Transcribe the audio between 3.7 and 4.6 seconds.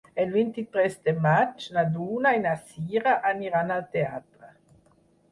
al teatre.